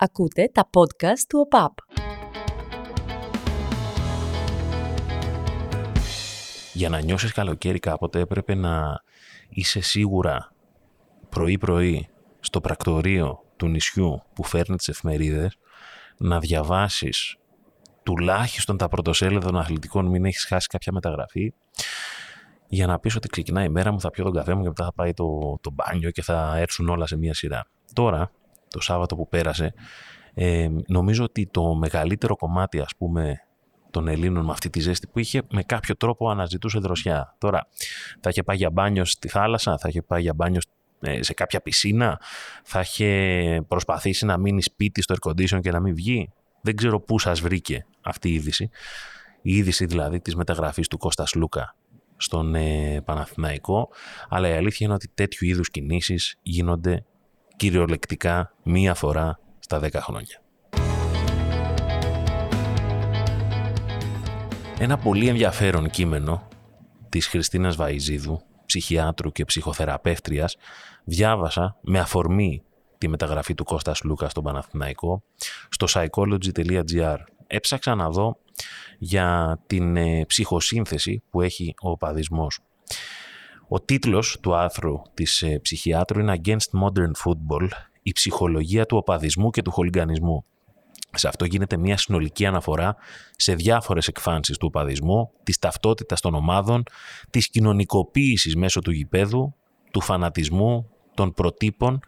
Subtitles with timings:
[0.00, 1.72] Ακούτε τα podcast του ΟΠΑΠ.
[6.72, 9.02] Για να νιώσεις καλοκαίρι κάποτε έπρεπε να
[9.48, 10.52] είσαι σίγουρα
[11.28, 12.08] πρωί-πρωί
[12.40, 15.58] στο πρακτορείο του νησιού που φέρνει τις εφημερίδες
[16.16, 17.36] να διαβάσεις
[18.02, 21.52] τουλάχιστον τα πρωτοσέλιδα των αθλητικών μην έχεις χάσει κάποια μεταγραφή
[22.68, 24.84] για να πεις ότι ξεκινάει η μέρα μου, θα πιω τον καφέ μου και μετά
[24.84, 27.66] θα πάει το, το μπάνιο και θα έρθουν όλα σε μία σειρά.
[27.92, 28.30] Τώρα,
[28.68, 29.74] το Σάββατο που πέρασε,
[30.34, 33.42] ε, νομίζω ότι το μεγαλύτερο κομμάτι ας πούμε
[33.90, 37.34] των Ελλήνων με αυτή τη ζέστη που είχε με κάποιο τρόπο αναζητούσε δροσιά.
[37.38, 37.68] Τώρα
[38.20, 40.60] θα είχε πάει για μπάνιο στη θάλασσα, θα είχε πάει για μπάνιο
[41.00, 42.20] ε, σε κάποια πισίνα,
[42.62, 46.32] θα είχε προσπαθήσει να μείνει σπίτι στο air condition και να μην βγει.
[46.60, 48.70] Δεν ξέρω πού σας βρήκε αυτή η είδηση.
[49.42, 51.76] Η είδηση δηλαδή της μεταγραφής του Κώστας Λούκα
[52.16, 53.88] στον ε, Παναθηναϊκό,
[54.28, 57.04] αλλά η αλήθεια είναι ότι τέτοιου είδους κινήσεις γίνονται
[57.58, 60.42] κυριολεκτικά μία φορά στα 10 χρόνια.
[64.78, 66.48] Ένα πολύ ενδιαφέρον κείμενο
[67.08, 70.56] της Χριστίνας Βαϊζίδου, ψυχιάτρου και ψυχοθεραπεύτριας,
[71.04, 72.62] διάβασα με αφορμή
[72.98, 75.22] τη μεταγραφή του Κώστας Λούκα στον Παναθηναϊκό
[75.68, 77.16] στο psychology.gr.
[77.46, 78.38] Έψαξα να δω
[78.98, 82.58] για την ε, ψυχοσύνθεση που έχει ο οπαδισμός.
[83.68, 87.68] Ο τίτλος του άρθρου της ε, ψυχιάτρου είναι «Against Modern Football,
[88.02, 90.44] η ψυχολογία του οπαδισμού και του χολιγανισμού».
[91.12, 92.96] Σε αυτό γίνεται μια συνολική αναφορά
[93.36, 96.82] σε διάφορες εκφάνσεις του οπαδισμού, της ταυτότητας των ομάδων,
[97.30, 99.54] της κοινωνικοποίησης μέσω του γηπέδου,
[99.90, 102.00] του φανατισμού, των προτύπων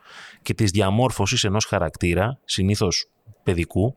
[0.42, 3.06] και της διαμόρφωσης ενός χαρακτήρα, συνήθως
[3.42, 3.94] παιδικού,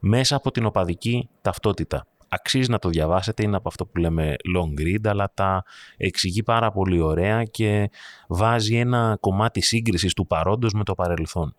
[0.00, 4.80] μέσα από την οπαδική ταυτότητα αξίζει να το διαβάσετε, είναι από αυτό που λέμε long
[4.80, 5.64] read, αλλά τα
[5.96, 7.90] εξηγεί πάρα πολύ ωραία και
[8.28, 11.54] βάζει ένα κομμάτι σύγκρισης του παρόντος με το παρελθόν.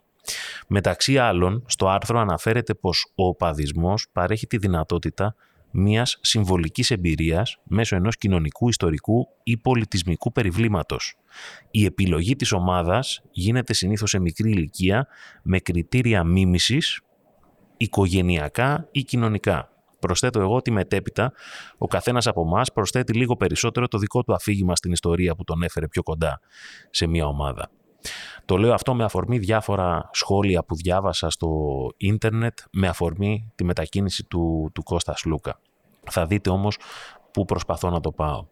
[0.67, 5.35] Μεταξύ άλλων, στο άρθρο αναφέρεται πως ο οπαδισμός παρέχει τη δυνατότητα
[5.71, 11.15] μιας συμβολικής εμπειρίας μέσω ενός κοινωνικού, ιστορικού ή πολιτισμικού περιβλήματος.
[11.71, 15.07] Η επιλογή της ομάδας γίνεται συνήθως σε μικρή ηλικία
[15.41, 17.01] με κριτήρια μίμησης,
[17.77, 19.71] οικογενειακά ή κοινωνικά.
[19.99, 21.33] Προσθέτω εγώ ότι μετέπειτα
[21.77, 25.63] ο καθένας από εμά προσθέτει λίγο περισσότερο το δικό του αφήγημα στην ιστορία που τον
[25.63, 26.39] έφερε πιο κοντά
[26.89, 27.69] σε μια ομάδα.
[28.45, 31.49] Το λέω αυτό με αφορμή διάφορα σχόλια που διάβασα στο
[31.97, 35.59] ίντερνετ με αφορμή τη μετακίνηση του, του Κώστας Λούκα.
[36.09, 36.77] Θα δείτε όμως
[37.31, 38.45] πού προσπαθώ να το πάω.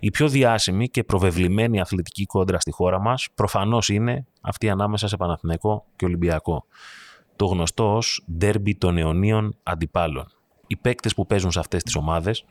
[0.00, 5.16] Η πιο διάσημη και προβεβλημένη αθλητική κόντρα στη χώρα μας προφανώς είναι αυτή ανάμεσα σε
[5.16, 6.66] Παναθηναϊκό και Ολυμπιακό.
[7.36, 10.37] Το γνωστό ως ντέρμπι των αιωνίων αντιπάλων
[10.68, 12.44] οι παίκτες που παίζουν σε αυτές τις ομάδες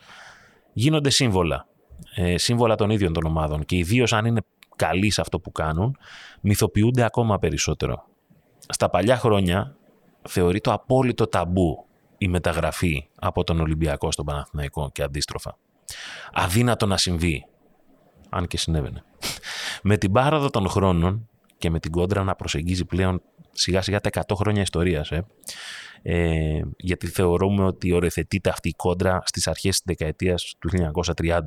[0.73, 1.67] γίνονται σύμβολα.
[2.15, 4.41] Ε, σύμβολα των ίδιων των ομάδων και ιδίω αν είναι
[4.75, 5.97] καλοί σε αυτό που κάνουν,
[6.41, 8.05] μυθοποιούνται ακόμα περισσότερο.
[8.67, 9.75] Στα παλιά χρόνια
[10.21, 11.85] θεωρεί το απόλυτο ταμπού
[12.17, 15.57] η μεταγραφή από τον Ολυμπιακό στον Παναθηναϊκό και αντίστροφα.
[16.33, 17.45] Αδύνατο να συμβεί,
[18.29, 19.03] αν και συνέβαινε.
[19.83, 24.09] Με την πάραδο των χρόνων και με την κόντρα να προσεγγίζει πλέον σιγά σιγά τα
[24.27, 25.25] 100 χρόνια ιστορίας, ε,
[26.09, 31.39] ε, γιατί θεωρούμε ότι οριοθετείται αυτή η κόντρα στις αρχές της δεκαετίας του 1930.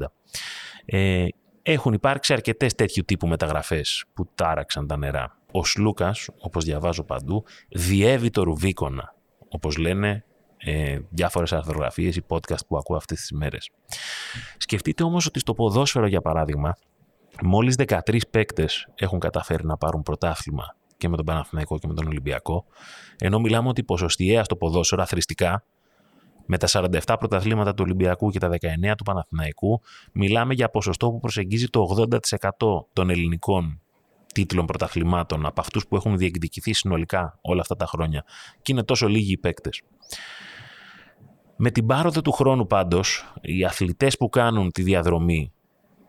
[0.85, 1.27] Ε,
[1.63, 5.39] έχουν υπάρξει αρκετές τέτοιου τύπου μεταγραφές που τάραξαν τα νερά.
[5.53, 9.15] Ο Σλούκας, όπως διαβάζω παντού, διέβη το Ρουβίκονα,
[9.49, 10.25] όπως λένε
[10.57, 13.71] ε, διάφορες αρθρογραφίες ή podcast που ακούω αυτές τις μέρες.
[14.57, 16.75] Σκεφτείτε όμως ότι στο ποδόσφαιρο, για παράδειγμα,
[17.43, 22.07] μόλις 13 παίκτες έχουν καταφέρει να πάρουν πρωτάθλημα και με τον Παναθηναϊκό και με τον
[22.07, 22.65] Ολυμπιακό.
[23.19, 25.65] Ενώ μιλάμε ότι ποσοστιαία στο ποδόσφαιρο αθρηστικά,
[26.47, 29.81] με τα 47 πρωταθλήματα του Ολυμπιακού και τα 19 του Παναθηναϊκού,
[30.13, 32.17] μιλάμε για ποσοστό που προσεγγίζει το 80%
[32.93, 33.81] των ελληνικών
[34.35, 38.25] τίτλων πρωταθλημάτων από αυτούς που έχουν διεκδικηθεί συνολικά όλα αυτά τα χρόνια.
[38.63, 39.83] Και είναι τόσο λίγοι οι παίκτες.
[41.57, 45.53] Με την πάροδο του χρόνου πάντως, οι αθλητές που κάνουν τη διαδρομή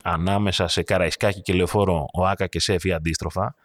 [0.04, 3.56] ανάμεσα σε Καραϊσκάκη και Λεωφόρο, ο Άκα και Σέφη αντίστροφα,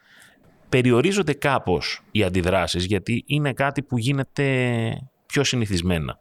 [0.76, 6.18] περιορίζονται κάπως οι αντιδράσεις γιατί είναι κάτι που γίνεται πιο συνηθισμένα.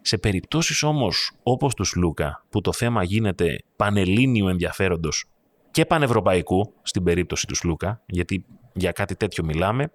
[0.00, 5.24] Σε περιπτώσεις όμως όπως τους Σλούκα που το θέμα γίνεται πανελλήνιου ενδιαφέροντος
[5.70, 9.92] και πανευρωπαϊκού στην περίπτωση τους Σλούκα γιατί για κάτι τέτοιο μιλάμε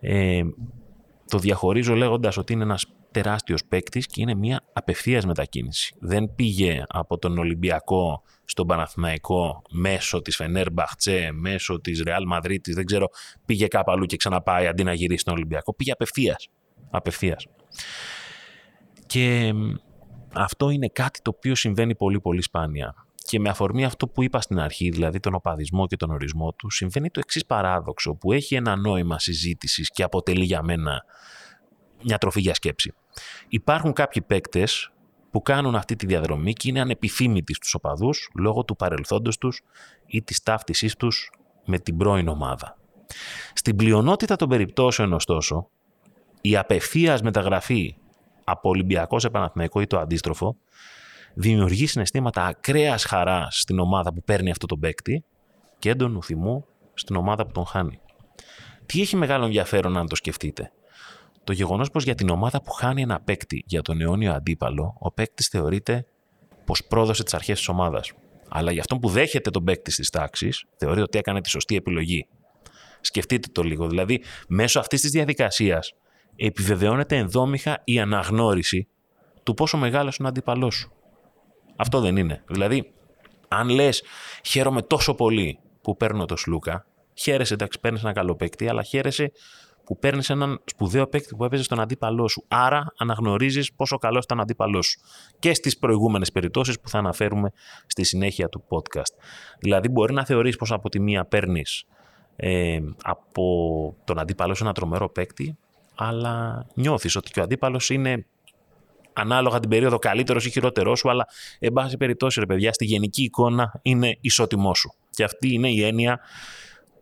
[0.00, 0.42] ε,
[1.30, 5.94] το διαχωρίζω λέγοντας ότι είναι ένας τεράστιος παίκτης και είναι μια απευθείας μετακίνηση.
[5.98, 12.84] Δεν πήγε από τον Ολυμπιακό στον Παναθηναϊκό μέσω της Φενέρμπαχτσε, μέσω της Ρεάλ Μαδρίτης, δεν
[12.84, 13.08] ξέρω,
[13.46, 15.74] πήγε κάπου αλλού και ξαναπάει αντί να γυρίσει στον Ολυμπιακό.
[15.74, 16.48] Πήγε απευθείας.
[16.90, 17.46] απευθείας.
[19.06, 19.52] Και
[20.34, 22.94] αυτό είναι κάτι το οποίο συμβαίνει πολύ πολύ σπάνια.
[23.30, 26.70] Και με αφορμή αυτό που είπα στην αρχή, δηλαδή τον οπαδισμό και τον ορισμό του,
[26.70, 31.04] συμβαίνει το εξής παράδοξο που έχει ένα νόημα συζήτησης και αποτελεί για μένα
[32.02, 32.92] μια τροφή για σκέψη.
[33.48, 34.92] Υπάρχουν κάποιοι παίκτες
[35.30, 39.62] που κάνουν αυτή τη διαδρομή και είναι ανεπιθύμητοι στους οπαδούς λόγω του παρελθόντος τους
[40.06, 41.30] ή της ταύτισής τους
[41.64, 42.76] με την πρώην ομάδα.
[43.52, 45.68] Στην πλειονότητα των περιπτώσεων, ωστόσο,
[46.40, 47.96] η απευθείας μεταγραφή
[48.44, 50.56] από Ολυμπιακός σε Παναθηναϊκό ή το αντίστροφο
[51.34, 55.24] δημιουργεί συναισθήματα ακραίας χαράς στην ομάδα που παίρνει αυτό τον παίκτη
[55.78, 58.00] και έντονου θυμού στην ομάδα που τον χάνει.
[58.86, 60.72] Τι έχει μεγάλο ενδιαφέρον αν το σκεφτείτε;
[61.44, 65.12] Το γεγονός πως για την ομάδα που χάνει ένα παίκτη για τον αιώνιο αντίπαλο, ο
[65.12, 66.06] παίκτης θεωρείται
[66.64, 68.12] πως πρόδωσε τις αρχές της ομάδας.
[68.48, 72.26] Αλλά για αυτόν που δέχεται τον παίκτη τη τάξη, θεωρεί ότι έκανε τη σωστή επιλογή.
[73.00, 73.88] Σκεφτείτε το λίγο.
[73.88, 75.94] Δηλαδή, μέσω αυτής της διαδικασίας
[76.36, 78.88] επιβεβαιώνεται ενδόμηχα η αναγνώριση
[79.42, 80.92] του πόσο μεγάλος είναι ο αντίπαλός σου.
[81.80, 82.42] Αυτό δεν είναι.
[82.46, 82.92] Δηλαδή,
[83.48, 84.02] αν λες,
[84.44, 89.32] χαίρομαι τόσο πολύ που παίρνω το Σλούκα, χαίρεσαι, εντάξει, παίρνεις ένα καλό παίκτη, αλλά χαίρεσαι
[89.84, 92.44] που παίρνεις έναν σπουδαίο παίκτη που έπαιζε στον αντίπαλό σου.
[92.48, 95.00] Άρα αναγνωρίζεις πόσο καλός ήταν ο αντίπαλός σου.
[95.38, 97.52] Και στις προηγούμενες περιπτώσεις που θα αναφέρουμε
[97.86, 99.14] στη συνέχεια του podcast.
[99.58, 101.84] Δηλαδή, μπορεί να θεωρείς πως από τη μία παίρνεις
[102.36, 103.44] ε, από
[104.04, 105.58] τον αντίπαλό σου ένα τρομερό παίκτη,
[105.94, 108.26] αλλά νιώθεις ότι και ο αντίπαλος είναι
[109.20, 111.26] ανάλογα την περίοδο καλύτερος ή χειρότερός σου, αλλά
[111.58, 114.94] εν πάση περιπτώσει, ρε παιδιά, στη γενική εικόνα είναι ισότιμό σου.
[115.10, 116.20] Και αυτή είναι η έννοια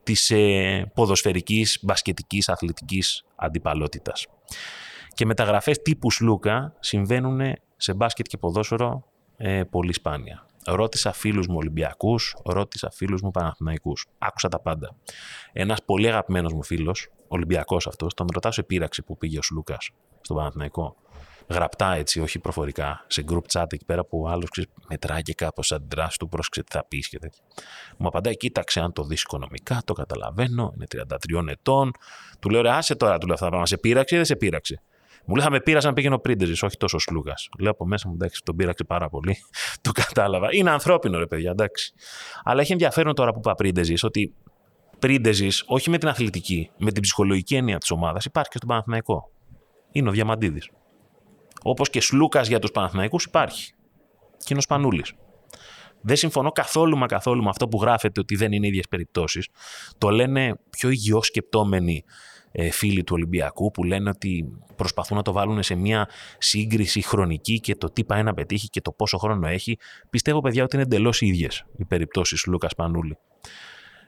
[0.02, 4.26] της ε, ποδοσφαιρικής, μπασκετικής, αθλητικής αντιπαλότητας.
[5.14, 7.40] Και μεταγραφές τύπου Σλούκα συμβαίνουν
[7.76, 9.04] σε μπάσκετ και ποδόσφαιρο
[9.36, 10.46] ε, πολύ σπάνια.
[10.66, 14.06] Ρώτησα φίλους μου Ολυμπιακούς, ρώτησα φίλους μου Παναθηναϊκούς.
[14.18, 14.96] Άκουσα τα πάντα.
[15.52, 19.90] Ένας πολύ αγαπημένος μου φίλος, Ολυμπιακός αυτός, τον ρωτάω σε πείραξη που πήγε ο Σλούκας
[20.20, 20.96] στον Παναθηναϊκό
[21.48, 24.48] γραπτά έτσι, όχι προφορικά, σε group chat εκεί πέρα που ο άλλος
[24.88, 27.42] μετράει και κάπως αντιδράσει του, πρόσεξε τι θα πεις και τέτοια.
[27.96, 30.86] Μου απαντάει, κοίταξε αν το δεις οικονομικά, το καταλαβαίνω, είναι
[31.30, 31.90] 33 ετών.
[32.40, 34.82] Του λέω, ρε, άσε τώρα του λέω αυτά τα σε πείραξε ή δεν σε πείραξε;
[35.24, 37.48] Μου λέει, θα με πείραζε να πήγαινε ο Πρίντεζη, όχι τόσο σλούγας.
[37.58, 39.36] Λέω από μέσα μου, εντάξει, τον πείραξε πάρα πολύ.
[39.82, 40.48] το κατάλαβα.
[40.54, 41.92] Είναι ανθρώπινο, ρε παιδιά, εντάξει.
[42.44, 44.34] Αλλά έχει ενδιαφέρον τώρα που είπα Πρίντεζη ότι
[44.98, 49.30] Πρίντεζη, όχι με την αθλητική, με την ψυχολογική έννοια της ομάδας, υπάρχει και στον Παναθηναϊκό.
[49.92, 50.70] Είναι ο Διαμαντίδης.
[51.62, 53.72] Όπως και Σλούκας για τους Παναθηναϊκούς υπάρχει.
[54.38, 55.12] Και είναι ο Σπανούλης.
[56.00, 59.48] Δεν συμφωνώ καθόλου μα καθόλου με αυτό που γράφεται ότι δεν είναι ίδιες περιπτώσεις.
[59.98, 62.04] Το λένε πιο υγιώ σκεπτόμενοι
[62.52, 64.44] ε, φίλοι του Ολυμπιακού που λένε ότι
[64.76, 66.08] προσπαθούν να το βάλουν σε μια
[66.38, 69.78] σύγκριση χρονική και το τι πάει να πετύχει και το πόσο χρόνο έχει.
[70.10, 73.18] Πιστεύω, παιδιά, ότι είναι εντελώς ίδιες οι περιπτώσεις Λούκα Σπανούλη.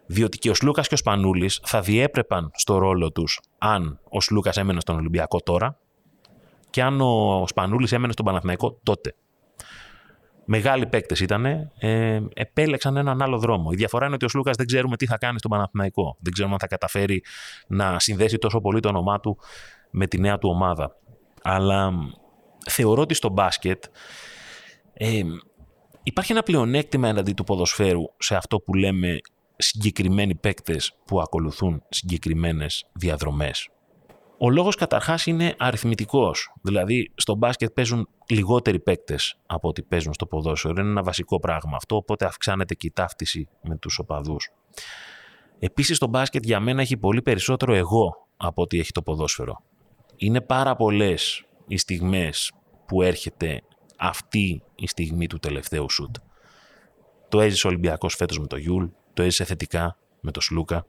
[0.06, 4.56] Διότι και ο Σλούκας και ο Σπανούλης θα διέπρεπαν στο ρόλο τους αν ο Σλούκας
[4.56, 5.79] έμενε στον Ολυμπιακό τώρα
[6.71, 9.15] και αν ο Σπανούλης έμενε στον Παναθηναϊκό τότε.
[10.45, 11.45] Μεγάλοι παίκτες ήταν,
[11.79, 13.69] ε, επέλεξαν έναν άλλο δρόμο.
[13.73, 16.17] Η διαφορά είναι ότι ο Σλούκας δεν ξέρουμε τι θα κάνει στον Παναθηναϊκό.
[16.21, 17.23] Δεν ξέρουμε αν θα καταφέρει
[17.67, 19.39] να συνδέσει τόσο πολύ το όνομά του
[19.91, 20.97] με τη νέα του ομάδα.
[21.43, 21.93] Αλλά
[22.69, 23.85] θεωρώ ότι στο μπάσκετ
[24.93, 25.23] ε,
[26.03, 29.19] υπάρχει ένα πλεονέκτημα εναντί του ποδοσφαίρου σε αυτό που λέμε
[29.57, 33.69] συγκεκριμένοι παίκτες που ακολουθούν συγκεκριμένες διαδρομές.
[34.43, 36.53] Ο λόγος καταρχάς είναι αριθμητικός.
[36.63, 40.75] Δηλαδή, στο μπάσκετ παίζουν λιγότεροι παίκτες από ό,τι παίζουν στο ποδόσφαιρο.
[40.79, 44.51] Είναι ένα βασικό πράγμα αυτό, οπότε αυξάνεται και η ταύτιση με τους οπαδούς.
[45.59, 49.63] Επίσης, το μπάσκετ για μένα έχει πολύ περισσότερο εγώ από ό,τι έχει το ποδόσφαιρο.
[50.17, 52.53] Είναι πάρα πολλές οι στιγμές
[52.87, 53.62] που έρχεται
[53.97, 56.17] αυτή η στιγμή του τελευταίου σουτ.
[57.29, 60.87] Το έζησε ο Ολυμπιακός φέτος με το Γιούλ, το έζησε θετικά με το Σλούκα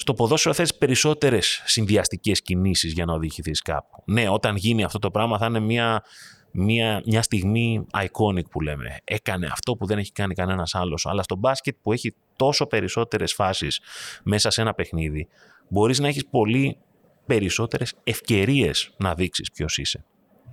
[0.00, 4.02] στο ποδόσφαιρο θες περισσότερες συνδυαστικές κινήσεις για να οδηγηθείς κάπου.
[4.06, 6.04] Ναι, όταν γίνει αυτό το πράγμα θα είναι μια,
[6.50, 8.96] μια, μια στιγμή iconic που λέμε.
[9.04, 11.06] Έκανε αυτό που δεν έχει κάνει κανένας άλλος.
[11.06, 13.80] Αλλά στο μπάσκετ που έχει τόσο περισσότερες φάσεις
[14.22, 15.28] μέσα σε ένα παιχνίδι,
[15.68, 16.78] μπορείς να έχεις πολύ
[17.26, 20.04] περισσότερες ευκαιρίες να δείξεις ποιος είσαι.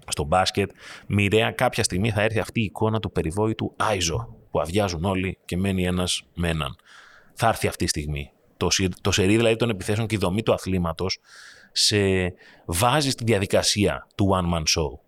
[0.07, 0.71] Στο μπάσκετ,
[1.07, 5.57] μοιραία κάποια στιγμή θα έρθει αυτή η εικόνα του περιβόητου Άιζο, που αδειάζουν όλοι και
[5.57, 6.75] μένει ένας με έναν.
[7.33, 8.67] Θα έρθει αυτή η στιγμή το,
[9.01, 11.19] το σερί δηλαδή των επιθέσεων και η δομή του αθλήματος
[11.71, 11.97] σε
[12.65, 14.99] βάζει στη διαδικασία του one man show.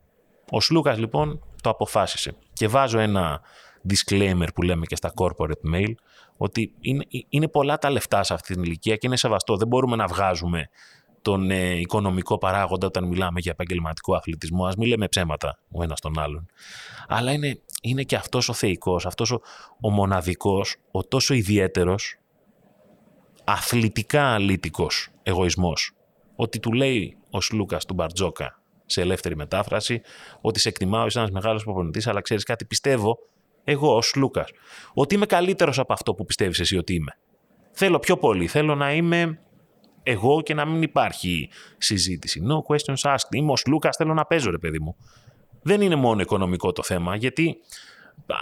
[0.52, 3.42] Ο Σλούκας λοιπόν το αποφάσισε και βάζω ένα
[3.90, 5.94] disclaimer που λέμε και στα corporate mail
[6.38, 9.58] ότι είναι, είναι πολλά τα λεφτά σε αυτή την ηλικία και είναι σεβαστό.
[9.58, 10.70] Δεν μπορούμε να βγάζουμε
[11.22, 14.66] τον ε, οικονομικό παράγοντα όταν μιλάμε για επαγγελματικό αθλητισμό.
[14.66, 16.46] Ας μην λέμε ψέματα ο ένας τον άλλον.
[17.08, 19.42] Αλλά είναι, είναι και αυτός ο θεϊκός, αυτός ο,
[19.82, 22.16] ο μοναδικός, ο τόσο ιδιαίτερος
[23.52, 25.92] αθλητικά αλήτικος εγωισμός.
[26.36, 30.02] Ότι του λέει ο Σλούκας του Μπαρτζόκα σε ελεύθερη μετάφραση
[30.42, 33.18] ότι σε εκτιμάω, είσαι ένας μεγάλος προπονητής, αλλά ξέρεις κάτι, πιστεύω
[33.64, 34.46] εγώ ως Λούκα,
[34.94, 37.18] ότι είμαι καλύτερος από αυτό που πιστεύεις εσύ ότι είμαι.
[37.72, 38.48] Θέλω πιο πολύ.
[38.48, 39.40] Θέλω να είμαι
[40.04, 42.42] εγώ και να μην υπάρχει συζήτηση.
[42.48, 43.32] No questions asked.
[43.32, 44.96] Είμαι ο Λούκα, θέλω να παίζω, ρε παιδί μου.
[45.62, 47.58] Δεν είναι μόνο οικονομικό το θέμα, γιατί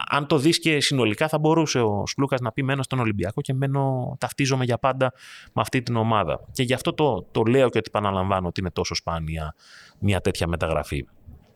[0.09, 3.53] αν το δεις και συνολικά θα μπορούσε ο Σλούκας να πει μένω στον Ολυμπιακό και
[3.53, 5.13] μένω, ταυτίζομαι για πάντα
[5.53, 6.39] με αυτή την ομάδα.
[6.51, 9.55] Και γι' αυτό το, το λέω και ότι επαναλαμβάνω ότι είναι τόσο σπάνια
[9.99, 11.05] μια τέτοια μεταγραφή.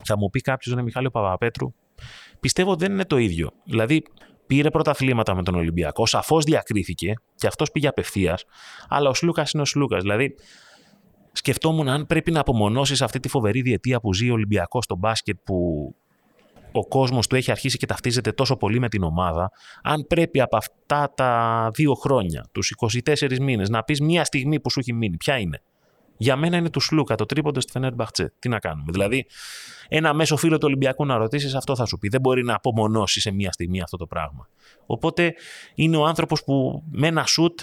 [0.03, 1.73] Θα μου πει κάποιος, είναι Μιχάλη Παπαπέτρου,
[2.39, 3.51] πιστεύω δεν είναι το ίδιο.
[3.65, 4.03] Δηλαδή,
[4.47, 8.43] πήρε πρωταθλήματα με τον Ολυμπιακό, σαφώς διακρίθηκε και αυτός πήγε απευθείας,
[8.87, 9.97] αλλά ο Σλούκα είναι ο Σλούκα.
[9.97, 10.35] Δηλαδή,
[11.31, 15.37] σκεφτόμουν αν πρέπει να απομονώσεις αυτή τη φοβερή διετία που ζει ο Ολυμπιακός στο μπάσκετ
[15.43, 15.55] που
[16.71, 19.51] ο κόσμος του έχει αρχίσει και ταυτίζεται τόσο πολύ με την ομάδα,
[19.83, 22.73] αν πρέπει από αυτά τα δύο χρόνια, τους
[23.05, 25.61] 24 μήνες, να πεις μία στιγμή που σου έχει μείνει, ποια είναι;
[26.17, 28.33] Για μένα είναι του Σλούκα, το τρίποντο στη Φενέρ Μπαχτσέ.
[28.39, 29.25] Τι να κάνουμε; Δηλαδή,
[29.87, 32.07] ένα μέσο φίλο του Ολυμπιακού να ρωτήσεις, αυτό θα σου πει.
[32.07, 34.47] Δεν μπορεί να απομονώσει σε μία στιγμή αυτό το πράγμα.
[34.85, 35.33] Οπότε
[35.75, 37.59] είναι ο άνθρωπος που με ένα σουτ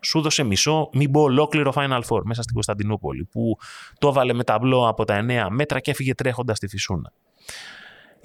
[0.00, 3.56] σου δώσε μισό, μην πω ολόκληρο Final Four μέσα στην Κωνσταντινούπολη, που
[3.98, 7.12] το έβαλε με ταμπλό από τα 9 μέτρα και έφυγε τρέχοντας στη Φυσούνα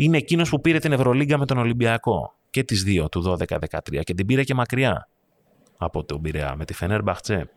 [0.01, 4.13] είναι εκείνος που πήρε την Ευρωλίγκα με τον Ολυμπιακό και τις δύο του 12-13 και
[4.13, 5.09] την πήρε και μακριά
[5.77, 7.49] από τον Πειραιά με τη Φενέρ Μπαχτσέ.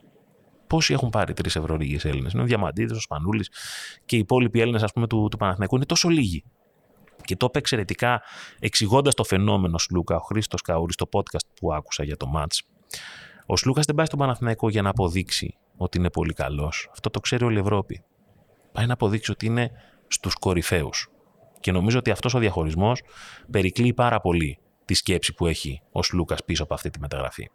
[0.66, 3.50] Πόσοι έχουν πάρει τρεις Ευρωλίγες Έλληνες; Είναι ο Διαμαντίδης, ο Σπανούλης
[4.04, 6.44] και οι υπόλοιποι Έλληνες του, του Παναθηναϊκού είναι τόσο λίγοι.
[7.25, 8.22] Και το είπε εξαιρετικά
[8.58, 12.58] εξηγώντας το φαινόμενο Σλούκα, ο Χρήστος Καούρης, στο podcast που άκουσα για το match.
[13.46, 16.88] Ο Σλούκας δεν πάει στον Παναθηναϊκό για να αποδείξει ότι είναι πολύ καλός.
[16.90, 18.02] Αυτό το ξέρει όλη η Ευρώπη.
[18.72, 19.70] Πάει να αποδείξει ότι είναι
[20.06, 21.12] στους κορυφαίους.
[21.62, 23.02] Και νομίζω ότι αυτός ο διαχωρισμός
[23.50, 27.50] περικλεί πάρα πολύ τη σκέψη που έχει ο Λούκα πίσω από αυτή τη μεταγραφή.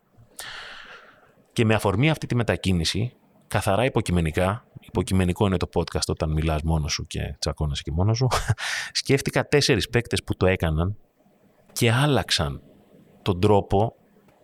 [1.53, 3.13] Και με αφορμή αυτή τη μετακίνηση,
[3.47, 8.27] καθαρά υποκειμενικά, υποκειμενικό είναι το podcast όταν μιλάς μόνος σου και τσακώνεσαι και μόνος σου,
[8.99, 10.97] σκέφτηκα τέσσερις παίκτες που το έκαναν
[11.71, 12.61] και άλλαξαν
[13.21, 13.95] τον τρόπο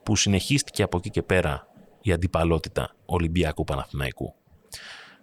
[0.03, 1.67] που συνεχίστηκε από εκεί και πέρα
[2.01, 4.33] η αντιπαλότητα Ολυμπιακού Παναθηναϊκού.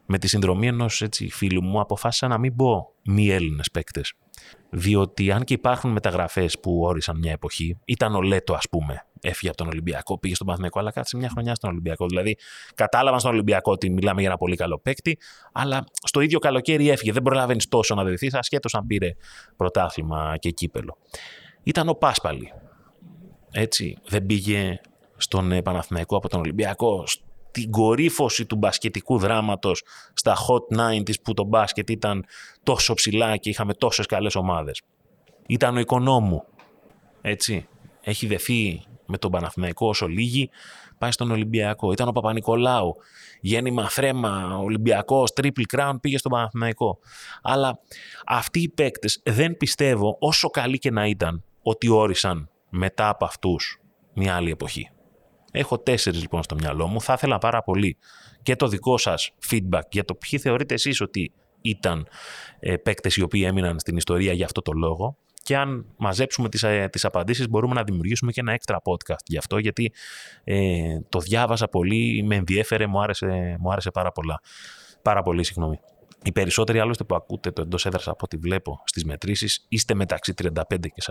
[0.06, 4.14] Με τη συνδρομή ενός φίλου μου αποφάσισα να μην πω μη Έλληνες παίκτες
[4.70, 9.48] διότι αν και υπάρχουν μεταγραφές που όρισαν μια εποχή, ήταν ο Λέτο, ας πούμε, έφυγε
[9.48, 12.06] από τον Ολυμπιακό, πήγε στον Παθηνικό, αλλά κάτσε μια χρονιά στον Ολυμπιακό.
[12.06, 12.36] Δηλαδή,
[12.74, 15.18] κατάλαβαν στον Ολυμπιακό ότι μιλάμε για ένα πολύ καλό παίκτη,
[15.52, 17.12] αλλά στο ίδιο καλοκαίρι έφυγε.
[17.12, 19.14] Δεν προλαβαίνεις τόσο να δεθεί, ασχέτως αν πήρε
[19.56, 20.96] πρωτάθλημα και κύπελο.
[21.62, 22.52] Ήταν ο Πάσπαλη.
[23.50, 24.80] Έτσι, δεν πήγε
[25.16, 27.04] στον Παναθηναϊκό από τον Ολυμπιακό,
[27.50, 32.24] την κορύφωση του μπασκετικού δράματος στα hot 90s που το μπάσκετ ήταν
[32.62, 34.82] τόσο ψηλά και είχαμε τόσες καλές ομάδες.
[35.46, 36.44] Ήταν ο Οικονόμου,
[37.20, 37.66] έτσι.
[38.02, 40.50] Έχει δεθεί με τον Παναθηναϊκό όσο λίγοι,
[40.98, 41.92] πάει στον Ολυμπιακό.
[41.92, 42.96] Ήταν ο Παπα-Νικολάου,
[43.40, 46.98] γέννημα θρέμα, Ολυμπιακός, triple crown, πήγε στον Παναθηναϊκό.
[47.42, 47.78] Αλλά
[48.26, 53.80] αυτοί οι παίκτες δεν πιστεύω, όσο καλοί και να ήταν, ότι όρισαν μετά από αυτούς
[54.14, 54.90] μια άλλη εποχή.
[55.50, 57.00] Έχω τέσσερις λοιπόν στο μυαλό μου.
[57.00, 57.96] Θα ήθελα πάρα πολύ
[58.42, 62.06] και το δικό σας feedback για το ποιοι θεωρείτε εσείς ότι ήταν
[62.58, 65.16] ε, παίκτες οι οποίοι έμειναν στην ιστορία για αυτό το λόγο.
[65.42, 69.38] Και αν μαζέψουμε τις, ε, τις απαντήσεις μπορούμε να δημιουργήσουμε και ένα έξτρα podcast γι'
[69.38, 69.92] αυτό γιατί
[70.44, 74.40] ε, το διάβασα πολύ, με ενδιέφερε, μου άρεσε, μου άρεσε πάρα, πολλά,
[75.02, 75.44] πάρα πολύ.
[75.44, 75.80] Συγγνώμη.
[76.24, 80.34] Οι περισσότεροι άλλωστε που ακούτε το εντός έδρας από ό,τι βλέπω στις μετρήσεις είστε μεταξύ
[80.42, 80.50] 35
[80.80, 81.02] και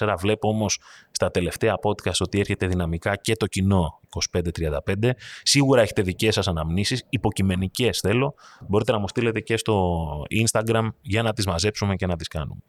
[0.00, 0.14] 44.
[0.18, 0.78] Βλέπω όμως
[1.10, 4.00] στα τελευταία podcast ότι έρχεται δυναμικά και το κοινό
[4.32, 5.10] 25-35.
[5.42, 8.34] Σίγουρα έχετε δικές σας αναμνήσεις, υποκειμενικές θέλω.
[8.68, 9.96] Μπορείτε να μου στείλετε και στο
[10.44, 12.60] Instagram για να τις μαζέψουμε και να τις κάνουμε.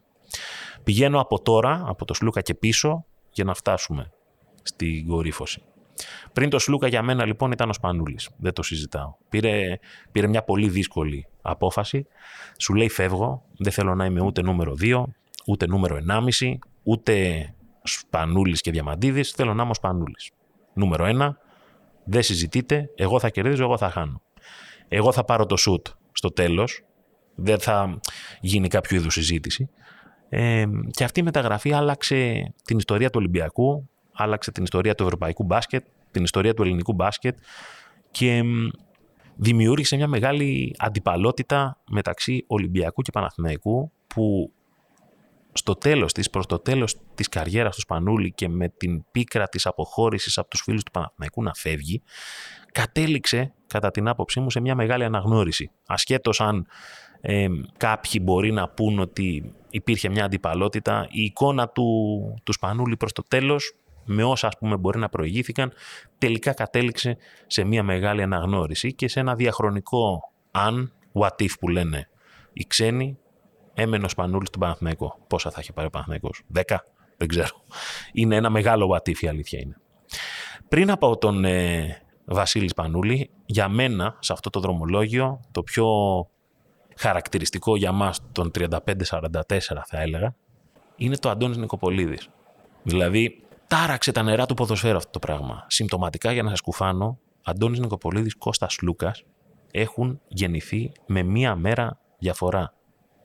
[0.84, 4.10] Πηγαίνω από τώρα, από το Σλούκα και πίσω, για να φτάσουμε
[4.62, 5.62] στην κορύφωση.
[6.32, 8.30] Πριν το Σλούκα για μένα λοιπόν ήταν ο Σπανούλης.
[8.36, 9.14] Δεν το συζητάω.
[9.28, 9.78] Πήρε,
[10.12, 12.06] πήρε μια πολύ δύσκολη απόφαση.
[12.58, 15.02] Σου λέει φεύγω, δεν θέλω να είμαι ούτε νούμερο 2,
[15.46, 15.98] ούτε νούμερο
[16.40, 17.46] 1,5, ούτε
[17.82, 20.30] Σπανούλης και Διαμαντίδης, θέλω να είμαι ο Σπανούλης.
[20.74, 21.36] Νούμερο 1,
[22.04, 24.22] δεν συζητείτε, εγώ θα κερδίζω, εγώ θα χάνω.
[24.88, 26.84] Εγώ θα πάρω το σουτ στο τέλος,
[27.34, 28.00] δεν θα
[28.40, 29.70] γίνει κάποιο είδους συζήτηση.
[30.28, 35.44] Ε, και αυτή η μεταγραφή άλλαξε την ιστορία του Ολυμπιακού, άλλαξε την ιστορία του ευρωπαϊκού
[35.44, 37.38] μπάσκετ, την ιστορία του ελληνικού μπάσκετ
[38.10, 38.42] και
[39.36, 44.52] δημιούργησε μια μεγάλη αντιπαλότητα μεταξύ Ολυμπιακού και Παναθηναϊκού που
[45.52, 49.66] στο τέλος της, προς το τέλος της καριέρας του Σπανούλη και με την πίκρα της
[49.66, 52.02] αποχώρησης από τους φίλους του Παναθηναϊκού να φεύγει,
[52.72, 55.70] κατέληξε, κατά την άποψή μου, σε μια μεγάλη αναγνώριση.
[55.86, 56.66] Ασχέτως αν
[57.20, 61.84] ε, κάποιοι μπορεί να πούν ότι υπήρχε μια αντιπαλότητα, η εικόνα του,
[62.44, 65.72] του Σπανούλη προς το τέλος με όσα ας πούμε μπορεί να προηγήθηκαν,
[66.18, 72.08] τελικά κατέληξε σε μια μεγάλη αναγνώριση και σε ένα διαχρονικό αν, what if που λένε
[72.52, 73.18] οι ξένοι,
[73.74, 75.18] έμενε ο Σπανούλης του Παναθηναϊκό.
[75.26, 76.62] Πόσα θα είχε πάρει ο Παναθηναϊκός, 10,
[77.16, 77.64] Δεν ξέρω.
[78.12, 79.76] Είναι ένα μεγάλο what if, η αλήθεια είναι.
[80.68, 85.86] Πριν από τον ε, Βασίλη Σπανούλη, για μένα, σε αυτό το δρομολόγιο, το πιο
[86.96, 88.68] χαρακτηριστικό για μας των 35-44
[89.84, 90.34] θα έλεγα,
[90.96, 92.28] είναι το Αντώνης Νικοπολίδης.
[92.82, 95.64] Δηλαδή, τάραξε τα νερά του ποδοσφαίρου αυτό το πράγμα.
[95.68, 99.22] Συμπτωματικά για να σας κουφάνω, Αντώνης Νικοπολίδης, Κώστας Λούκας
[99.70, 102.74] έχουν γεννηθεί με μία μέρα διαφορά.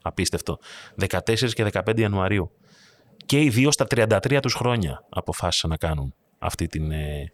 [0.01, 0.59] Απίστευτο.
[0.95, 2.51] 14 και 15 Ιανουαρίου.
[3.25, 7.31] Και οι δύο στα 33 τους χρόνια αποφάσισαν να κάνουν αυτή την ε,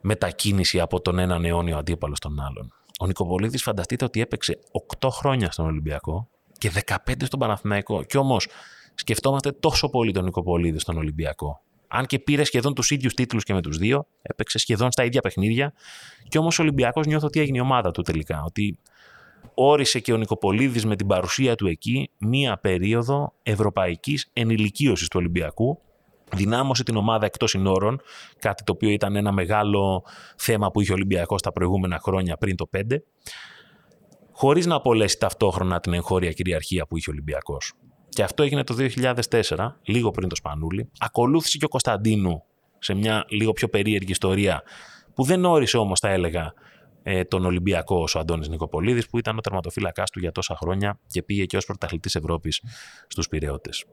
[0.00, 2.72] μετακίνηση από τον έναν αιώνιο αντίπαλο στον άλλον.
[3.00, 4.58] Ο Νικοπολίδης φανταστείτε ότι έπαιξε
[5.00, 8.02] 8 χρόνια στον Ολυμπιακό και 15 στον Παναθηναϊκό.
[8.02, 8.48] Κι όμως
[8.94, 11.62] σκεφτόμαστε τόσο πολύ τον Νικοπολίδη στον Ολυμπιακό.
[11.96, 15.20] Αν και πήρε σχεδόν τους ίδιους τίτλους και με τους δύο, έπαιξε σχεδόν στα ίδια
[15.20, 15.72] παιχνίδια.
[16.28, 18.42] Κι όμως ο Ολυμπιακός νιώθω ότι έγινε η ομάδα του τελικά.
[18.46, 18.78] Ότι
[19.54, 25.78] όρισε και ο Νικοπολίδης με την παρουσία του εκεί μία περίοδο ευρωπαϊκής ενηλικίωσης του Ολυμπιακού.
[26.34, 28.00] Δυνάμωσε την ομάδα εκτός συνόρων,
[28.38, 30.04] κάτι το οποίο ήταν ένα μεγάλο
[30.36, 32.80] θέμα που είχε ο Ολυμπιακός τα προηγούμενα χρόνια πριν το 5,
[34.32, 37.72] χωρίς να απολέσει ταυτόχρονα την εγχώρια κυριαρχία που είχε ο Ολυμπιακός.
[38.14, 39.12] Και αυτό έγινε το 2004,
[39.82, 40.90] λίγο πριν το Σπανούλι.
[40.98, 42.42] Ακολούθησε και ο Κωνσταντίνου
[42.78, 44.62] σε μια λίγο πιο περίεργη ιστορία,
[45.14, 46.52] που δεν όρισε όμως, θα έλεγα,
[47.02, 51.22] ε, τον Ολυμπιακό ο Αντώνης Νικοπολίδης, που ήταν ο τερματοφύλακάς του για τόσα χρόνια και
[51.22, 52.62] πήγε και ως πρωταθλητής Ευρώπης
[53.06, 53.84] στους Πυραιώτες.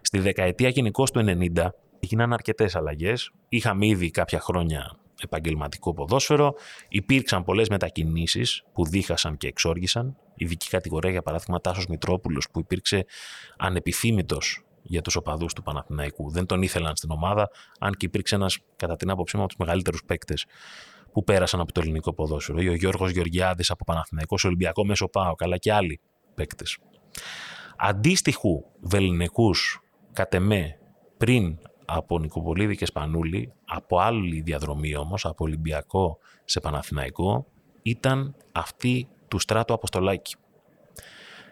[0.00, 3.30] Στη δεκαετία γενικώς του 90 έγιναν αρκετές αλλαγές.
[3.48, 6.54] Είχαμε ήδη κάποια χρόνια επαγγελματικό ποδόσφαιρο.
[6.88, 10.16] Υπήρξαν πολλές μετακινήσεις που δίχασαν και εξόργησαν.
[10.34, 13.04] Ειδική κατηγορία, για παράδειγμα, Τάσος Μητρόπουλος, που υπήρξε
[13.58, 16.30] ανεπιθύμητος για τους οπαδούς του Παναθηναϊκού.
[16.30, 19.66] Δεν τον ήθελαν στην ομάδα, αν και υπήρξε ένας, κατά την άποψή μου, από τους
[19.66, 20.44] μεγαλύτερους παίκτες
[21.12, 22.60] που πέρασαν από το ελληνικό ποδόσφαιρο.
[22.60, 26.00] Ή ο Γιώργος Γεωργιάδης από Παναθηναϊκό, Ολυμπιακό Μέσο Πάο, καλά και άλλοι
[26.34, 26.78] παίκτες.
[27.76, 29.80] Αντίστοιχου βεληνικούς,
[30.12, 30.78] κατ' εμέ,
[31.16, 37.46] πριν από Νικοπολίδη και Σπανούλη, από άλλη διαδρομή όμως, από Ολυμπιακό σε Παναθηναϊκό,
[37.82, 40.34] ήταν αυτή του Στράτου Αποστολάκη.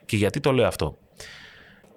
[0.05, 0.99] Και γιατί το λέω αυτό;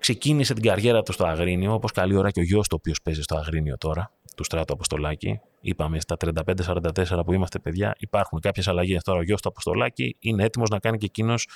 [0.05, 3.01] Ξεκίνησε την καριέρα του στο Αγρίνιο, όπως καλή ώρα και ο γιος του, ο οποίος
[3.01, 5.39] παίζει στο Αγρίνιο τώρα, του Στράτου Αποστολάκη.
[5.61, 9.03] Είπαμε στα 35-44 που είμαστε παιδιά, υπάρχουν κάποιες αλλαγές.
[9.03, 11.47] Τώρα ο γιος του Αποστολάκη είναι έτοιμος να κάνει και εκείνος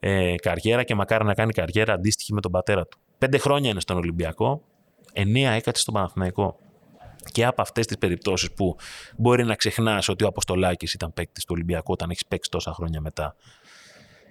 [0.00, 2.98] ε, καριέρα και μακάρι να κάνει καριέρα αντίστοιχη με τον πατέρα του.
[3.18, 4.62] Πέντε χρόνια είναι στον Ολυμπιακό,
[5.16, 6.58] 9 έκατσε στον Παναθηναϊκό.
[7.32, 8.76] Και από αυτές τις περιπτώσεις που
[9.16, 13.00] μπορεί να ξεχνάς ότι ο Αποστολάκης ήταν παίκτης του Ολυμπιακού όταν έχεις παίξει τόσα χρόνια
[13.00, 13.36] μετά.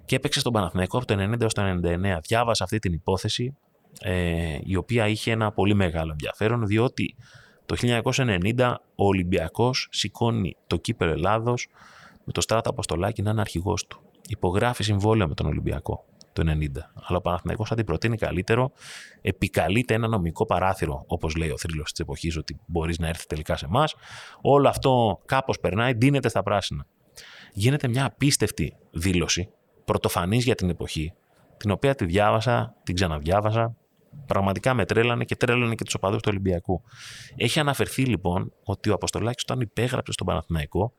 [0.05, 2.19] Και έπαιξε στον Παναθηναϊκό από το 90 έως το 99.
[2.27, 3.57] Διάβασα αυτή την υπόθεση,
[4.01, 7.15] ε, η οποία είχε ένα πολύ μεγάλο ενδιαφέρον, διότι
[7.65, 11.67] το 1990 ο Ολυμπιακός σηκώνει το κύπελο Ελλάδος
[12.23, 14.01] με το Στράτο Αποστολάκη να είναι αρχηγός του.
[14.27, 16.91] Υπογράφει συμβόλαιο με τον Ολυμπιακό το 90.
[16.93, 18.71] Αλλά ο Παναθηναϊκός θα την προτείνει καλύτερο.
[19.21, 23.57] Επικαλείται ένα νομικό παράθυρο, όπως λέει ο θρύλος της εποχής, ότι μπορείς να έρθει τελικά
[23.57, 23.95] σε εμάς.
[24.41, 26.85] Όλο αυτό κάπως περνάει, ντύνεται στα πράσινα.
[27.53, 29.49] Γίνεται μια απίστευτη δήλωση,
[29.85, 31.13] πρωτοφανής για την εποχή,
[31.57, 33.75] την οποία τη διάβασα, την ξαναδιάβασα,
[34.25, 36.81] πραγματικά με τρέλανε και τρέλανε και τους οπαδούς του Ολυμπιακού.
[37.35, 40.93] Έχει αναφερθεί λοιπόν ότι ο Αποστολάκης, όταν υπέγραψε στον Παναθηναϊκό,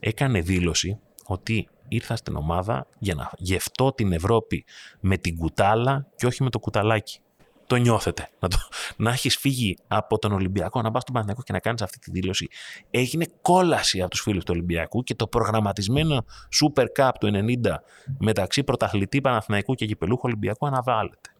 [0.00, 4.64] έκανε δήλωση ότι ήρθα στην ομάδα για να γευτώ την Ευρώπη
[5.00, 7.20] με την κουτάλα και όχι με το κουταλάκι.
[7.66, 8.28] Το νιώθετε.
[8.38, 8.56] Να, το,
[8.96, 12.10] να έχεις φύγει από τον Ολυμπιακό, να πας στον Παναθηναϊκό και να κάνεις αυτή τη
[12.10, 12.48] δήλωση.
[12.90, 16.24] Έγινε κόλαση από τους φίλους του Ολυμπιακού και το προγραμματισμένο
[16.62, 17.30] Super Cup του
[17.64, 17.74] 90
[18.18, 21.30] μεταξύ πρωταθλητή Παναθηναϊκού και γηπελούχου Ολυμπιακού αναβάλλεται.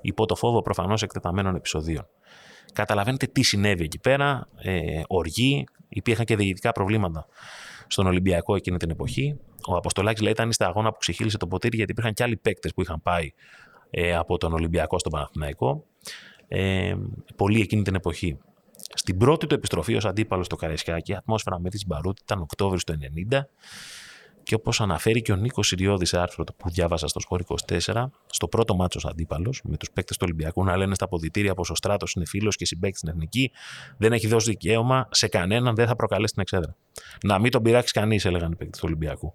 [0.00, 2.06] Υπό το φόβο προφανώς εκτεταμένων επεισοδίων.
[2.72, 4.48] Καταλαβαίνετε τι συνέβη εκεί πέρα.
[4.56, 7.26] Ε, οργή, υπήρχαν και διοικητικά προβλήματα
[7.86, 9.38] στον Ολυμπιακό εκείνη την εποχή.
[9.66, 12.74] Ο Αποστολάκης λέει ήταν στα αγώνα που ξεχύλισε το ποτήρι, γιατί υπήρχαν και άλλοι παίκτες
[12.74, 13.32] που είχαν πάει
[13.90, 15.84] ε, από τον Ολυμπιακό στον Παναθηναϊκό.
[16.48, 16.94] Ε,
[17.36, 18.38] πολύ εκείνη την εποχή.
[18.94, 22.80] Στην πρώτη του επιστροφή ως αντίπαλος στο Καραϊσκάκι, η ατμόσφαιρα με τη Μπαρούτη ήταν Οκτώβριο
[22.86, 22.98] του
[23.30, 23.40] 1990
[24.44, 28.48] και όπως αναφέρει και ο Νίκος Σιριώδη σε άρθρο που διάβασα στο Σπόρ 24, στο
[28.48, 32.12] πρώτο μάτσο αντίπαλος, με τους παίκτες του Ολυμπιακού να λένε στα αποδητήρια πως ο Στράτος
[32.12, 33.50] είναι φίλος και συμπαίκτης στην εθνική,
[33.96, 36.76] δεν έχει δώσει δικαίωμα σε κανέναν, δεν θα προκαλέσει την εξέδρα.
[37.22, 39.34] Να μην τον πειράξει κανείς, έλεγαν οι παίκτες του Ολυμπιακού.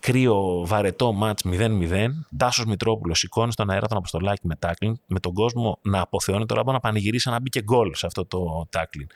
[0.00, 2.08] Κρύο, βαρετό ματ 0-0.
[2.36, 6.62] Τάσος Μητρόπουλος σηκώνει στον αέρα τον Αποστολάκη με τάκλιν, με τον κόσμο να αποθεώνει τώρα
[6.64, 9.06] να πανηγυρίσει να μπει και γκολ σε αυτό το τάκλιν.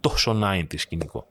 [0.00, 1.26] Τόσο 90 σκηνικό.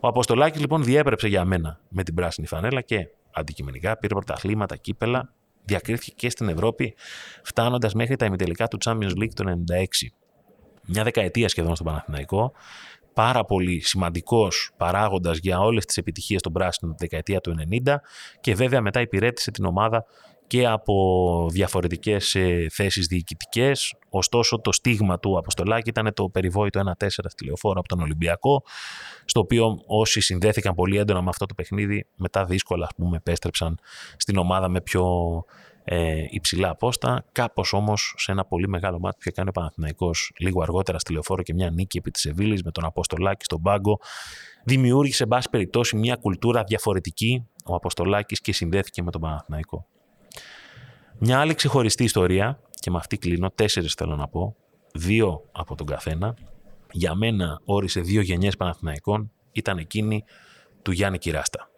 [0.00, 5.32] Ο Αποστολάκης λοιπόν διέπρεψε για μένα με την πράσινη φανέλα και αντικειμενικά πήρε πρωταθλήματα, κύπελα,
[5.64, 6.94] διακρίθηκε και στην Ευρώπη,
[7.42, 9.84] φτάνοντας μέχρι τα ημιτελικά του Champions League το 96.
[10.86, 12.52] Μια δεκαετία σχεδόν στον Παναθηναϊκό,
[13.14, 17.54] πάρα πολύ σημαντικός παράγοντας για όλες τις επιτυχίες των πράσινων τη δεκαετία του
[17.86, 17.94] 90
[18.40, 20.04] και βέβαια μετά υπηρέτησε την ομάδα
[20.48, 23.94] και από διαφορετικές ε, θέσεις διοικητικές.
[24.10, 28.62] Ωστόσο το στίγμα του Αποστολάκη ήταν το περιβόητο 1-4 στη λεωφόρο από τον Ολυμπιακό,
[29.24, 33.78] στο οποίο όσοι συνδέθηκαν πολύ έντονα με αυτό το παιχνίδι, μετά δύσκολα ας πούμε, επέστρεψαν
[34.16, 35.04] στην ομάδα με πιο
[35.84, 37.24] ε, υψηλά απόστα.
[37.32, 41.12] Κάπως όμως σε ένα πολύ μεγάλο μάτι που είχε κάνει ο Παναθηναϊκός λίγο αργότερα στη
[41.12, 43.98] λεωφόρο και μια νίκη επί της Σεβίλη με τον Αποστολάκη στον πάγκο,
[44.64, 49.86] δημιούργησε, εν πάση περιπτώσει, μια κουλτούρα διαφορετική ο Αποστολάκης και συνδέθηκε με τον Παναθηναϊκό.
[51.20, 54.56] Μια άλλη ξεχωριστή ιστορία, και με αυτή κλείνω, τέσσερις θέλω να πω,
[54.94, 56.34] δύο από τον καθένα.
[56.92, 60.24] Για μένα όρισε δύο γενιές Παναθηναϊκών, ήταν εκείνη
[60.82, 61.70] του Γιάννη Κυράστα.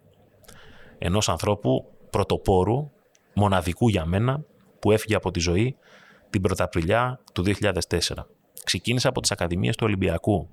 [0.97, 2.91] Ενός ανθρώπου πρωτοπόρου
[3.33, 4.43] μοναδικού για μένα
[4.79, 5.75] που έφυγε από τη ζωή
[6.29, 7.71] την Πρωταπριλιά του 2004.
[8.63, 10.49] Ξεκίνησε από τις Ακαδημίες του Ολυμπιακού.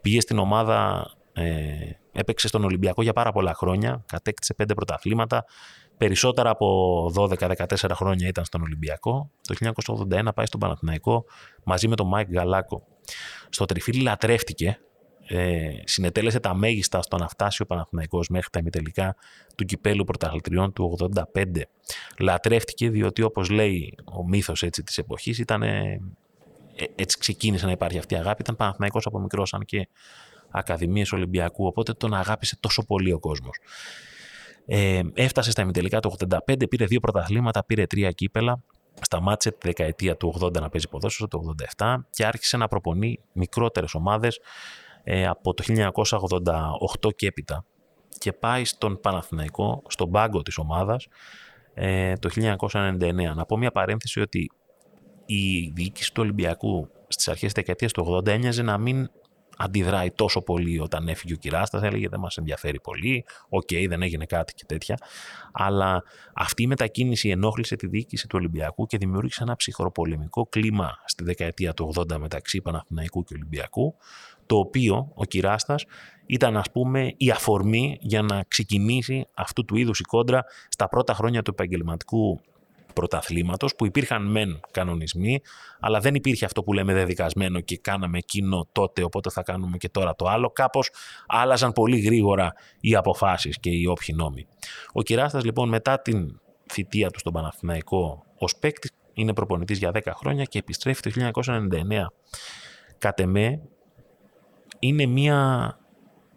[0.00, 1.74] Πήγε στην ομάδα, ε,
[2.12, 5.44] έπαιξε στον Ολυμπιακό για πάρα πολλά χρόνια, κατέκτησε πέντε πρωταθλήματα,
[5.98, 9.30] περισσότερα από 12-14 χρόνια ήταν στον Ολυμπιακό.
[9.42, 9.72] Το
[10.10, 11.24] 1981 πάει στον Παναθηναϊκό
[11.64, 12.86] μαζί με τον Μάικ Γαλάκο.
[13.48, 14.78] Στο τριφύλι λατρεύτηκε
[15.30, 19.16] ε, συνετέλεσε τα μέγιστα στο να φτάσει ο Παναθηναϊκός μέχρι τα ημιτελικά
[19.56, 20.96] του κυπέλου πρωταθλητριών του
[21.34, 21.44] 85.
[22.18, 26.00] Λατρεύτηκε διότι όπως λέει ο μύθος έτσι, της εποχής ήταν, ε,
[26.94, 28.40] έτσι ξεκίνησε να υπάρχει αυτή η αγάπη.
[28.40, 29.88] Ήταν Παναθηναϊκός από μικρός αν και
[30.50, 33.56] Ακαδημίες Ολυμπιακού οπότε τον αγάπησε τόσο πολύ ο κόσμος.
[34.70, 38.62] Ε, έφτασε στα ημιτελικά του 85, πήρε δύο πρωταθλήματα, πήρε τρία κύπελα
[39.00, 43.94] σταμάτησε τη δεκαετία του 80 να παίζει ποδόσφαιρο, το 87 και άρχισε να προπονεί μικρότερες
[43.94, 44.40] ομάδες
[45.04, 45.64] ε, από το
[47.04, 47.64] 1988 και έπειτα
[48.18, 51.06] και πάει στον Παναθηναϊκό, στον πάγκο της ομάδας
[51.74, 53.34] ε, το 1999.
[53.34, 54.50] Να πω μια παρένθεση ότι
[55.26, 59.10] η διοίκηση του Ολυμπιακού στις αρχές της δεκαετίας του 80 έμοιαζε να μην
[59.58, 64.02] αντιδράει τόσο πολύ όταν έφυγε ο Κυράστας, έλεγε δεν μας ενδιαφέρει πολύ, ok, okay, δεν
[64.02, 64.98] έγινε κάτι και τέτοια,
[65.52, 66.02] αλλά
[66.34, 71.74] αυτή η μετακίνηση ενόχλησε τη διοίκηση του Ολυμπιακού και δημιούργησε ένα ψυχροπολεμικό κλίμα στη δεκαετία
[71.74, 73.94] του 80 μεταξύ Παναθηναϊκού και Ολυμπιακού,
[74.46, 75.84] το οποίο ο Κυράστας
[76.26, 81.14] ήταν ας πούμε η αφορμή για να ξεκινήσει αυτού του είδους η κόντρα στα πρώτα
[81.14, 82.40] χρόνια του επαγγελματικού
[82.98, 85.40] πρωταθλήματος που υπήρχαν μεν κανονισμοί
[85.80, 89.88] αλλά δεν υπήρχε αυτό που λέμε δεδικασμένο και κάναμε εκείνο τότε οπότε θα κάνουμε και
[89.88, 90.90] τώρα το άλλο κάπως
[91.26, 94.46] άλλαζαν πολύ γρήγορα οι αποφάσεις και οι όποιοι νόμοι.
[94.92, 100.00] Ο Κυράστας λοιπόν μετά την θητεία του στον Παναθηναϊκό ως παίκτης είναι προπονητής για 10
[100.14, 102.06] χρόνια και επιστρέφει το 1999
[102.98, 103.60] κατ' εμέ
[104.78, 105.77] είναι μια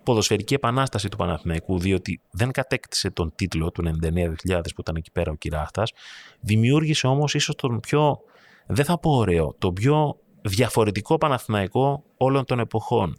[0.03, 5.31] ποδοσφαιρική επανάσταση του Παναθηναϊκού, διότι δεν κατέκτησε τον τίτλο του 99-2000 που ήταν εκεί πέρα
[5.31, 5.91] ο Κυράχτας,
[6.39, 8.19] δημιούργησε όμως ίσως τον πιο,
[8.67, 13.17] δεν θα πω ωραίο, τον πιο διαφορετικό Παναθηναϊκό όλων των εποχών.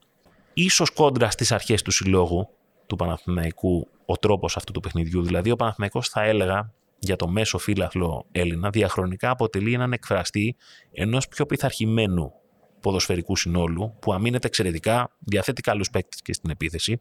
[0.55, 2.49] Ίσως κόντρα στις αρχές του συλλόγου
[2.87, 7.59] του Παναθηναϊκού ο τρόπος αυτού του παιχνιδιού, δηλαδή ο Παναθηναϊκός θα έλεγα για το μέσο
[7.59, 10.57] φύλαθλο Έλληνα διαχρονικά αποτελεί έναν εκφραστή
[10.92, 12.33] ενός πιο πειθαρχημένου
[12.83, 17.01] ποδοσφαιρικού συνόλου, που αμήνεται εξαιρετικά, διαθέτει καλούς παίκτες και στην επίθεση.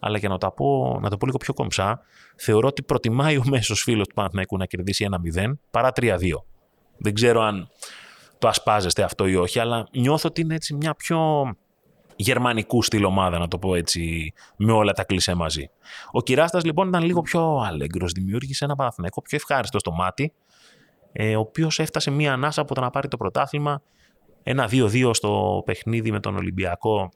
[0.00, 2.00] Αλλά για να, το πω, να το πω λίγο πιο κομψά,
[2.36, 6.16] θεωρώ ότι προτιμάει ο μέσος φίλος του Παναθηναϊκού να κερδίσει 1-0 παρά 3-2.
[6.96, 7.68] Δεν ξέρω αν
[8.38, 11.50] το ασπάζεστε αυτό ή όχι, αλλά νιώθω ότι είναι έτσι μια πιο
[12.16, 15.70] γερμανικού στυλ ομάδα, να το πω έτσι, με όλα τα κλισέ μαζί.
[16.10, 20.32] Ο Κυράστας λοιπόν ήταν λίγο πιο αλέγκρο, δημιούργησε ένα Παναθηναϊκό πιο ευχάριστο στο μάτι,
[21.12, 23.82] ε, ο οποίος έφτασε μία ανάσα από το να πάρει το πρωτάθλημα
[24.42, 27.10] ένα 2-2 στο παιχνίδι με τον Ολυμπιακό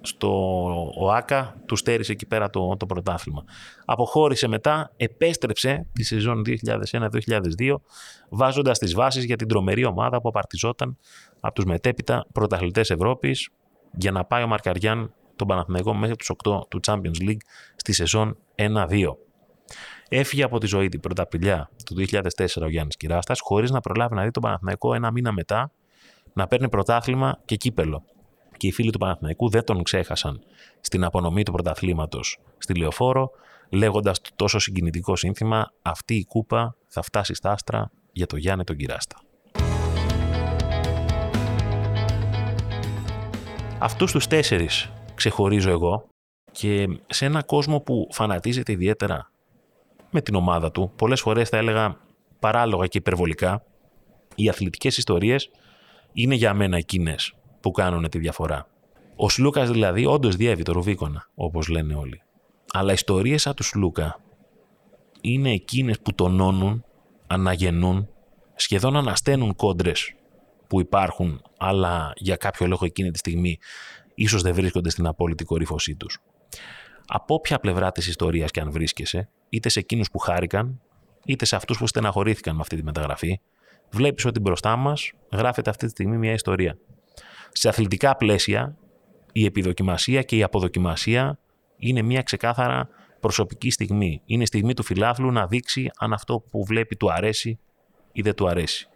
[0.00, 0.30] στο
[0.96, 3.44] ΟΑΚΑ, του στέρισε εκεί πέρα το, το πρωτάθλημα.
[3.84, 7.74] Αποχώρησε μετά, επέστρεψε τη σεζόν 2001-2002,
[8.28, 10.96] βάζοντας τις βάσεις για την τρομερή ομάδα που απαρτιζόταν
[11.40, 13.48] από τους μετέπειτα πρωταθλητές Ευρώπης
[13.92, 17.40] για να πάει ο Μαρκαριάν τον Παναθηναϊκό μέχρι τους 8 του Champions League
[17.76, 18.66] στη σεζόν 1-2.
[20.08, 22.20] Έφυγε από τη ζωή την πρωταπηλιά του 2004
[22.62, 25.72] ο Γιάννης Κυράστας χωρίς να προλάβει να δει τον Παναθηναϊκό ένα μήνα μετά
[26.32, 28.04] να παίρνει πρωτάθλημα και κύπελο.
[28.56, 30.40] Και οι φίλοι του Παναθηναϊκού δεν τον ξέχασαν
[30.80, 33.30] στην απονομή του πρωταθλήματος στη Λεωφόρο,
[33.70, 38.64] λέγοντας το τόσο συγκινητικό σύνθημα «Αυτή η κούπα θα φτάσει στα άστρα για το Γιάννη
[38.64, 39.16] τον Κυράστα».
[43.78, 46.08] Αυτούς τους τέσσερις ξεχωρίζω εγώ
[46.52, 49.30] και σε ένα κόσμο που φανατίζεται ιδιαίτερα
[50.10, 51.96] με την ομάδα του, πολλές φορές θα έλεγα
[52.40, 53.64] παράλογα και υπερβολικά,
[54.34, 55.50] οι αθλητικές ιστορίες
[56.12, 58.66] είναι για μένα εκείνες που κάνουν τη διαφορά.
[59.16, 62.22] Ο Σλούκας δηλαδή όντως διέβη το Ρουβίκονα, όπως λένε όλοι.
[62.72, 64.20] Αλλά ιστορίες σαν τους Σλούκα
[65.20, 66.84] είναι εκείνες που τονώνουν,
[67.26, 68.08] αναγεννούν,
[68.54, 70.14] σχεδόν ανασταίνουν κόντρες
[70.66, 73.58] που υπάρχουν, αλλά για κάποιο λόγο εκείνη τη στιγμή
[74.14, 76.18] ίσως δεν βρίσκονται στην απόλυτη κορύφωσή τους.
[77.06, 80.80] Από όποια πλευρά της ιστορίας και αν βρίσκεσαι, είτε σε εκείνους που χάρηκαν,
[81.24, 83.40] είτε σε αυτούς που στεναχωρήθηκαν με αυτή τη μεταγραφή,
[83.92, 86.78] βλέπεις ότι μπροστά μας γράφεται αυτή τη στιγμή μια ιστορία.
[87.52, 88.76] Σε αθλητικά πλαίσια,
[89.32, 91.38] η επιδοκιμασία και η αποδοκιμασία
[91.76, 92.88] είναι μια ξεκάθαρα
[93.20, 94.22] προσωπική στιγμή.
[94.24, 97.58] Είναι στιγμή του φιλάθλου να δείξει αν αυτό που βλέπει του αρέσει
[98.12, 98.88] ή δεν του αρέσει.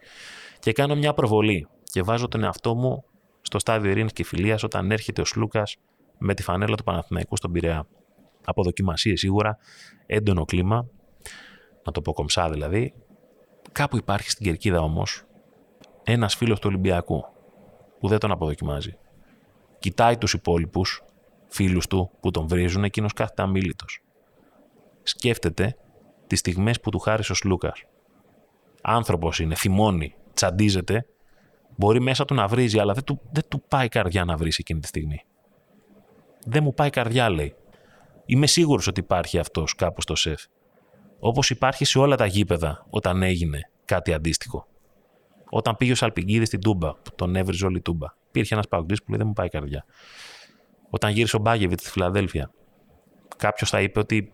[0.59, 3.03] Και κάνω μια προβολή και βάζω τον εαυτό μου
[3.41, 5.77] στο στάδιο ειρήνης και φιλίας όταν έρχεται ο Σλούκας
[6.17, 7.87] με τη φανέλα του Παναθηναϊκού στον Πειραιά.
[8.45, 9.57] Αποδοκιμασίες σίγουρα,
[10.05, 10.87] έντονο κλίμα,
[11.83, 12.93] να το πω κομψά δηλαδή.
[13.75, 15.23] Κάπου υπάρχει στην κερκίδα όμως
[16.03, 17.25] ένας φίλος του Ολυμπιακού
[17.99, 18.97] που δεν τον αποδοκιμάζει.
[19.79, 21.03] Κοιτάει τους υπόλοιπους
[21.47, 23.85] φίλους του που τον βρίζουν, εκείνος κάθεται αμήλυτο.
[25.03, 25.77] Σκέφτεται
[26.27, 27.83] τις στιγμές που του χάρισε ο Σλούκας.
[28.81, 31.05] Άνθρωπος είναι, θυμώνει, τσαντίζεται
[31.75, 34.51] Μπορεί μέσα του να βρίζει, αλλά δεν του, δεν του πάει η καρδιά να βρει
[34.57, 35.25] εκείνη τη στιγμή.
[36.45, 37.55] Δεν μου πάει η καρδιά, λέει.
[38.25, 40.43] Είμαι σίγουρος ότι υπάρχει αυτός κάπου στο σεφ.
[41.19, 44.67] Όπως υπάρχει σε όλα τα γήπεδα όταν έγινε κάτι αντίστοιχο.
[45.49, 48.95] Όταν πήγε ο Σαλπιγκίδης στην Τούμπα, που τον έβριζε όλη η Τούμπα, υπήρχε ένας παγκοτή
[48.95, 49.85] που λέει Δεν μου πάει η καρδιά.
[50.89, 52.51] Όταν γύρισε ο Μπάγεβιτ στη Φιλαδέλφια,
[53.37, 54.33] κάποιος θα είπε ότι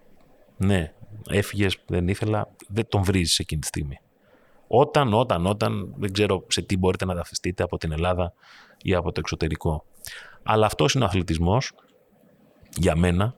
[0.57, 0.93] ναι,
[1.29, 3.99] έφυγες, δεν ήθελα, δεν τον βρίζεις εκείνη τη στιγμή.
[4.67, 8.33] Όταν, όταν, όταν, δεν ξέρω σε τι μπορείτε να ταυτιστείτε από την Ελλάδα
[8.81, 9.85] ή από το εξωτερικό.
[10.43, 11.71] Αλλά αυτός είναι ο αθλητισμός,
[12.77, 13.35] για μένα,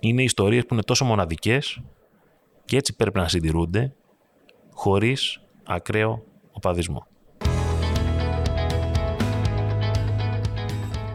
[0.00, 1.82] είναι ιστορίες που είναι τόσο μοναδικές
[2.64, 3.94] και έτσι πρέπει να συντηρούνται
[4.72, 7.06] χωρίς ακραίο οπαδισμό.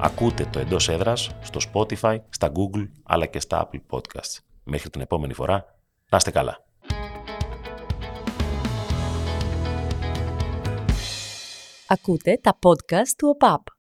[0.02, 4.38] Ακούτε το εντός έδρας στο Spotify, στα Google αλλά και στα Apple Podcasts.
[4.64, 5.66] Μέχρι την επόμενη φορά,
[6.10, 6.64] να είστε καλά.
[11.88, 13.78] Ακούτε τα podcast του ΟΠΑΠ.